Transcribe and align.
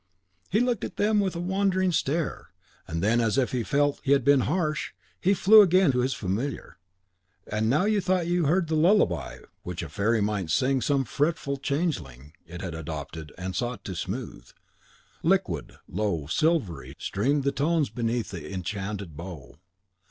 He 0.49 0.61
looked 0.61 0.83
at 0.83 0.95
them 0.97 1.19
with 1.19 1.35
a 1.35 1.39
wondering 1.39 1.91
stare; 1.91 2.49
and 2.87 3.03
then, 3.03 3.21
as 3.21 3.37
if 3.37 3.51
he 3.51 3.61
felt 3.61 4.01
he 4.03 4.13
had 4.13 4.23
been 4.25 4.39
harsh, 4.49 4.93
he 5.19 5.35
flew 5.35 5.61
again 5.61 5.91
to 5.91 5.99
his 5.99 6.15
Familiar. 6.15 6.79
And 7.45 7.69
now 7.69 7.85
you 7.85 8.01
thought 8.01 8.25
you 8.25 8.47
heard 8.47 8.67
the 8.67 8.73
lullaby 8.73 9.41
which 9.61 9.83
a 9.83 9.89
fairy 9.89 10.19
might 10.19 10.49
sing 10.49 10.79
to 10.79 10.85
some 10.87 11.03
fretful 11.05 11.57
changeling 11.57 12.33
it 12.47 12.61
had 12.61 12.73
adopted 12.73 13.31
and 13.37 13.55
sought 13.55 13.83
to 13.83 13.95
soothe. 13.95 14.49
Liquid, 15.21 15.77
low, 15.87 16.25
silvery, 16.25 16.95
streamed 16.97 17.43
the 17.43 17.51
tones 17.51 17.91
beneath 17.91 18.31
the 18.31 18.51
enchanted 18.51 19.15
bow. 19.15 19.59